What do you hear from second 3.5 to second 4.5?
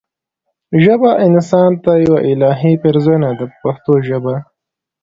په پښتو ژبه.